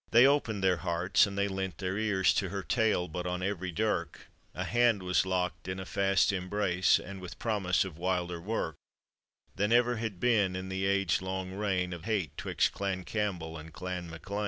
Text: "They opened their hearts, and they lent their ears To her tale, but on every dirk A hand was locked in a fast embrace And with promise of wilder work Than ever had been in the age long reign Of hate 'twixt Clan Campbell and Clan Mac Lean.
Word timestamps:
"They 0.12 0.26
opened 0.26 0.64
their 0.64 0.78
hearts, 0.78 1.26
and 1.26 1.36
they 1.36 1.46
lent 1.46 1.76
their 1.76 1.98
ears 1.98 2.32
To 2.36 2.48
her 2.48 2.62
tale, 2.62 3.06
but 3.06 3.26
on 3.26 3.42
every 3.42 3.70
dirk 3.70 4.28
A 4.54 4.64
hand 4.64 5.02
was 5.02 5.26
locked 5.26 5.68
in 5.68 5.78
a 5.78 5.84
fast 5.84 6.32
embrace 6.32 6.98
And 6.98 7.20
with 7.20 7.38
promise 7.38 7.84
of 7.84 7.98
wilder 7.98 8.40
work 8.40 8.76
Than 9.56 9.72
ever 9.74 9.96
had 9.96 10.18
been 10.18 10.56
in 10.56 10.70
the 10.70 10.86
age 10.86 11.20
long 11.20 11.52
reign 11.52 11.92
Of 11.92 12.06
hate 12.06 12.34
'twixt 12.38 12.72
Clan 12.72 13.04
Campbell 13.04 13.58
and 13.58 13.74
Clan 13.74 14.08
Mac 14.08 14.30
Lean. 14.30 14.42